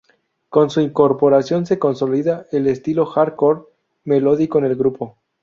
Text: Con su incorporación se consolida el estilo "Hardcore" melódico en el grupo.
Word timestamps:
Con 0.49 0.71
su 0.71 0.81
incorporación 0.81 1.67
se 1.67 1.77
consolida 1.77 2.47
el 2.51 2.65
estilo 2.65 3.05
"Hardcore" 3.05 3.65
melódico 4.03 4.57
en 4.57 4.65
el 4.65 4.75
grupo. 4.75 5.17